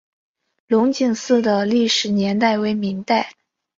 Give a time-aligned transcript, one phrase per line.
[0.65, 3.33] 龙井寺的历史年代为明代。